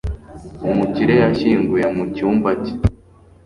[0.71, 2.73] Umukire yashyinguwe mu cyumba cye